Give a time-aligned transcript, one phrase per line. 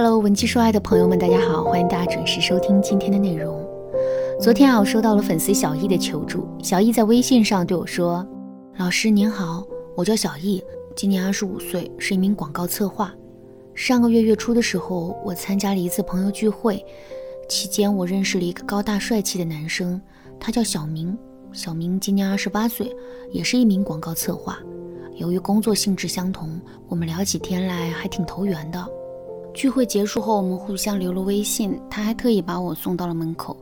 [0.00, 3.68] Hello，文姬说爱的朋友们，大家好，欢迎大家准时收听今天的内容。
[4.40, 6.46] 昨天啊，我收到了粉丝小易的求助。
[6.62, 8.24] 小易在微信上对我说
[8.78, 9.66] ：“老师您好，
[9.96, 10.62] 我叫小易，
[10.94, 13.12] 今年二十五岁，是一名广告策划。
[13.74, 16.80] 上个月月初的时候，我参加了一次朋友聚会，
[17.48, 20.00] 期间我认识了一个高大帅气的男生，
[20.38, 21.18] 他叫小明。
[21.52, 22.94] 小明今年二十八岁，
[23.32, 24.60] 也是一名广告策划。
[25.16, 28.86] 由于工作性质相同，我们聊起天来还挺投缘的。”
[29.58, 33.56] 聚会结束后，我们互相留了微信，他还特意把我送到了门口，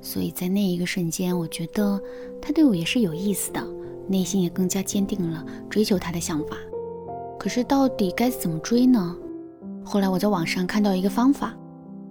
[0.00, 2.02] 所以在那一个瞬间，我觉得
[2.42, 3.64] 他对我也是有意思的，
[4.08, 6.56] 内心也更加坚定了追求他的想法。
[7.38, 9.16] 可是到底该怎么追呢？
[9.84, 11.56] 后来我在网上看到一个方法，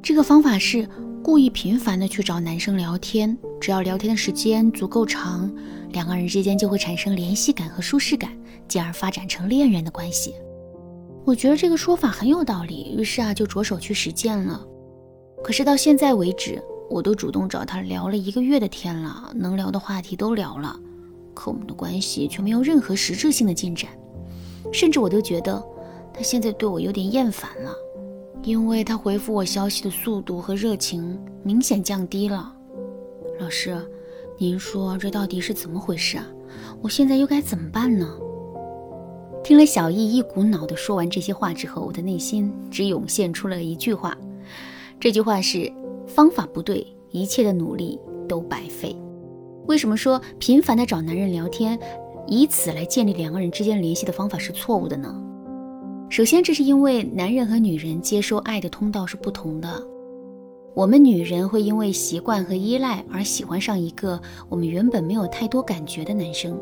[0.02, 0.88] 这个方法是
[1.22, 5.53] 故意频繁的去找男生聊天，只要聊天的时间足够长，
[5.91, 8.31] 两个人之间就会产生联系感和舒适感，
[8.70, 10.33] 进而发展成恋人的关系。
[11.25, 14.63] 我觉得这个说法很有道理，于是啊就着手去实践了。
[15.44, 20.80] 可是到现在为止，我都主动找他聊了一个月的天了，能聊的话题都聊了，
[21.33, 23.89] 可我们的关系却没有任何实质性的进展。
[24.72, 25.63] 甚至我都觉得
[26.13, 27.73] 他现在对我有点厌烦了，
[28.44, 32.53] 因为他回复我消息的速度和热情明显降低了。
[33.39, 33.75] 老师，
[34.38, 36.28] 您说这到底是怎么回事啊？
[36.81, 38.07] 我现在又该怎么办呢？
[39.45, 44.17] 听了小易一股脑的说完这些话之后，我的内心只涌现出了一句话，
[44.99, 45.71] 这句话是：
[46.07, 48.95] 方法不对，一切的努力都白费。
[49.67, 51.77] 为什么说频繁的找男人聊天，
[52.25, 55.16] 以此来建立两个人之间联系的方法是错误的呢？
[56.09, 59.69] 首先，这是因为男人和女人接收爱的通道是不同的。
[60.73, 66.59] 我们女人会因为习惯和依赖而喜欢上一个我们原本没有太多感觉的男生。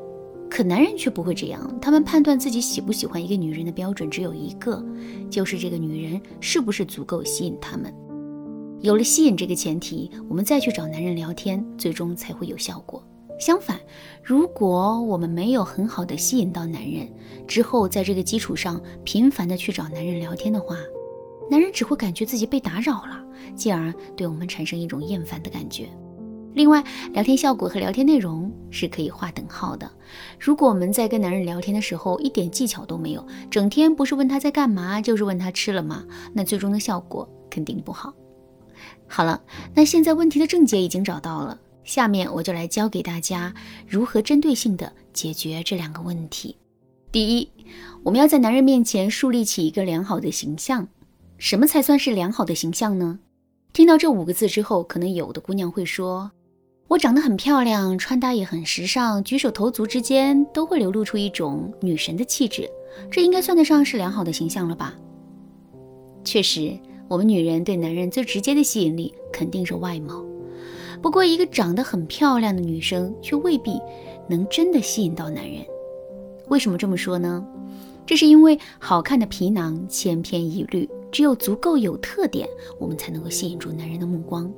[0.53, 4.85] 可男人却不会这样，他们判断自己喜不喜欢一个女人的标准只有一个，
[5.27, 7.91] 就是这个女人是不是足够吸引他们。
[8.79, 13.03] 有了吸引这个前提，我们再去找男人聊天，最终才会有效果。
[13.39, 13.79] 相反，
[14.21, 17.11] 如果我们没有很好的吸引到男人，
[17.47, 20.77] 之后在这个基础上频繁的去找男人聊天的话，
[21.49, 25.89] 男人只会感觉自己被打扰了，进而对我们产生一种厌烦的感觉。
[26.53, 26.83] 另外，
[27.13, 29.89] 聊天效果和聊天内容是可以划等号的。
[30.39, 38.13] 如果我们在跟男人聊天的时候一点技巧都没有，整天不是问他在干嘛，就是问他吃了吗，那最终的效果肯定不好。
[39.07, 39.41] 好了，
[39.73, 43.53] 那现在问题的症结已经找到了，下面我就来教给大家
[43.87, 46.55] 如何针对性的解决这两个问题。
[47.11, 47.49] 第一，
[48.03, 50.87] 我们要在男人面前树立起一个良好的形象。
[51.37, 53.19] 什么才算是良好的形象呢？
[53.73, 56.31] 听到这五个字之后，可能有的姑娘会说。
[56.93, 62.69] 我长得很漂亮，穿搭也很时尚，举手投足之间都会流露出一种女神的气质，
[63.09, 64.93] 这应该算得上是良好的形象了吧？
[66.23, 66.77] 确实，
[67.07, 70.23] 我们女人对男人最直接的吸引力肯定是外貌。
[71.01, 73.81] 不过，一个长得很漂亮的女生却未必
[74.29, 75.65] 能真的吸引到男人。
[76.49, 77.43] 为什么这么说呢？
[78.05, 84.53] 这是因为好看的皮囊千篇一律，只有足够有特点，我们才能够吸引住男人的目光。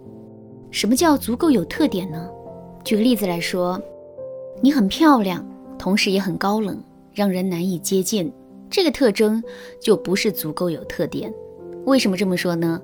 [0.75, 2.29] 什么叫足够有特点呢？
[2.83, 3.81] 举个例子来说，
[4.61, 5.41] 你很漂亮，
[5.79, 6.77] 同时也很高冷，
[7.13, 8.29] 让人难以接近。
[8.69, 9.41] 这个特征
[9.81, 11.33] 就不是足够有特点。
[11.85, 12.77] 为什么这么说呢？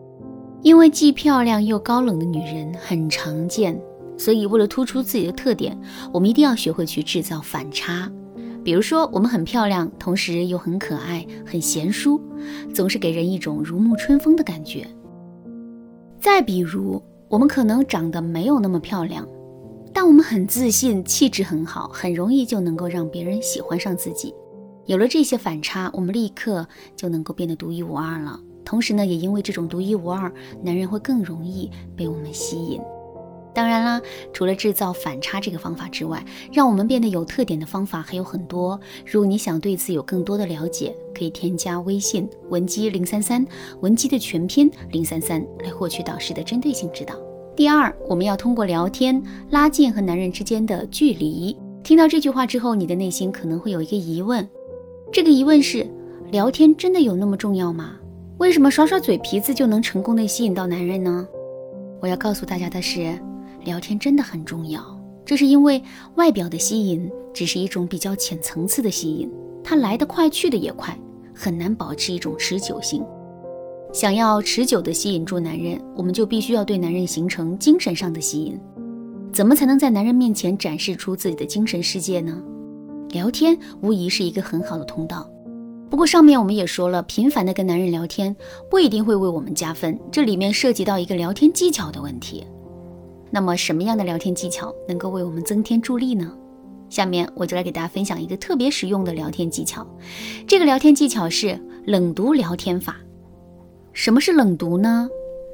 [0.62, 3.78] 因为既漂亮又高冷的女人很常见，
[4.18, 5.78] 所以为了突出自己的特点，
[6.14, 8.10] 我们一定要学会去制造反差。
[8.64, 12.22] 比如说，我们很漂亮，同时又很可爱、很贤淑，
[12.74, 14.88] 总是给人一种如沐春风的感觉。
[16.22, 19.26] 再比如，我们可能长得没有那么漂亮，
[19.94, 24.36] 但我们很自信，气质很好，很容易就能够让别人喜欢上自己。
[24.86, 28.38] 有了这些反差，我们立刻就能够变得独一无二了。
[28.66, 30.30] 同时呢，也因为这种独一无二，
[30.62, 32.82] 男人会更容易被我们吸引。
[33.54, 34.02] 当然啦，
[34.32, 36.24] 除了制造反差这个方法之外，
[36.54, 38.80] 让我们变得有特点的方法还有很多。
[39.06, 43.46] 如果你想对此有更多的了解，可以添加微信文姬零三三，
[43.82, 47.14] 文姬的全拼零三三，来获取导师的针对性指导。
[47.54, 51.56] 第二，我们要通过聊天拉近和男人之间的距离。
[51.84, 54.48] 听到这句话之后，你的内心可能会有一个疑问，
[55.12, 55.86] 这个疑问是：
[56.32, 57.98] 聊天真的有那么重要吗？
[58.38, 61.28] 为什么耍耍嘴皮子就能成功的吸引到男人呢？
[62.00, 63.20] 我要告诉大家的是。
[63.64, 64.84] 聊天真的很重要，
[65.26, 65.82] 这是因为
[66.16, 69.32] 外表的吸引只是一种比较浅层次的吸引，
[69.64, 70.98] 它来得快，去得也快，
[71.34, 73.04] 很难保持一种持久性。
[73.94, 78.60] 想要持久的吸引住男人，我们就必须要对男人形成精神上的吸引。
[79.34, 82.42] 怎么才能在男人面前展示出自己的精神世界呢？
[83.10, 85.30] 聊天无疑是一个很好的通道。
[85.90, 88.34] 不过上面我们也说了，频繁的跟男人聊天
[88.70, 92.46] 不一定会为我们加分，这里面涉及到一个聊天技巧的问题。
[93.32, 96.32] 那么什么样的聊天技巧能够为我们增添助力呢？
[96.90, 99.88] 下面我就来给大家分享一个特别实用的聊天技巧。
[100.46, 102.98] 这个聊天技巧是冷读聊天法。
[103.94, 105.10] 什么是冷读呢？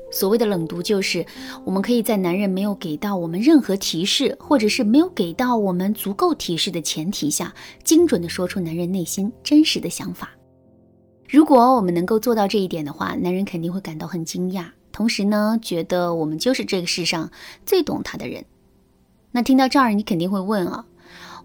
[0.09, 1.25] 所谓的冷读，就是
[1.65, 7.53] 我们可以在男人没有给到我们任何提示，或者是没有给到我们足够提示的前提下，
[7.83, 10.31] 精准的说出男人内心真实的想法。
[11.29, 14.65] 如果我们能够做到这一点的话，男人肯定会感到很惊讶。
[14.91, 17.29] 同时呢，觉得我们就是这个世上
[17.65, 18.45] 最懂他的人。
[19.31, 20.85] 那听到这儿，你肯定会问啊，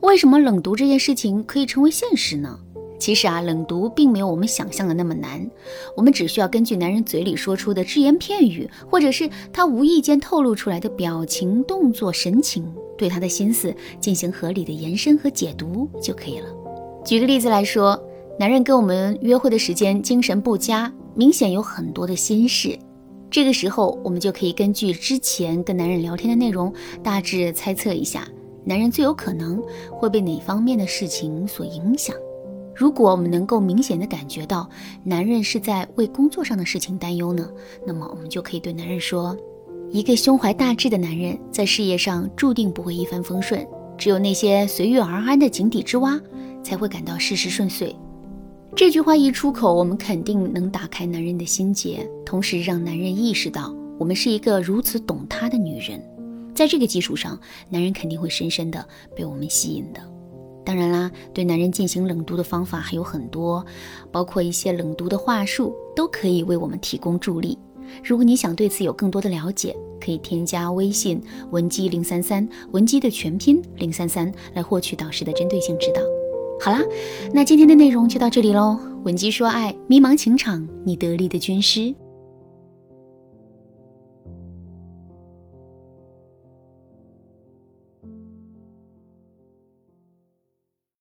[0.00, 2.58] 为什么冷读这件事情可以成为现实呢？
[2.98, 5.50] 其实啊，冷读并没有我们想象的那么难。
[5.96, 12.64] 我们只需要根据男人嘴里说出的只言片语，或者是他无意间透露出来的表情、动作、神情，
[12.96, 16.46] 对他的心思进行合理的延伸和解读就可以了。
[17.04, 18.00] 举个例子来说，
[18.38, 22.78] 男人跟我们约会的时间精神不佳，明显有很多的心事。
[23.32, 26.70] 这个时候，我们就可以根据之前跟男人聊天的内容，
[27.02, 28.28] 大致猜测一下，
[28.62, 32.14] 男人最有可能会被哪方面的事情所影响。
[32.74, 34.68] 如果我们能够明显的感觉到
[35.02, 37.48] 男人是在为工作上的事情担忧呢，
[37.86, 39.34] 那么我们就可以对男人说：
[39.90, 46.20] 一个胸怀大志的男人，在事业上注定不会一帆风顺，只有那些随遇而安的井底之蛙，
[46.62, 47.96] 才会感到事事顺遂。
[48.74, 56.02] 这句话一出口，我们肯定能打开男人的心结，同时让男人意识到我们是一个如此懂他的女人。
[56.54, 57.38] 在这个基础上，
[57.68, 58.84] 男人肯定会深深的
[59.14, 60.00] 被我们吸引的。
[60.64, 63.64] 当然啦，对男人进行冷读的方法还有很多，
[64.10, 67.58] 包括一些冷读的话术，都可以为我们提供助力。
[68.02, 71.20] 如果你想对此有更多的了解，可以添加微信
[71.50, 76.00] 文姬零三三，文姬的全拼零三三，来获取导师的针对性指导。
[76.64, 76.80] 好啦，
[77.34, 78.78] 那今天的内容就到这里喽。
[79.02, 81.92] 吻姬说爱，迷茫情场，你得力的军师。